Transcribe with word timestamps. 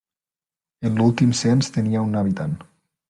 En 0.89 0.97
l'últim 1.01 1.35
cens 1.41 1.69
tenia 1.77 2.03
un 2.07 2.21
habitant. 2.23 2.57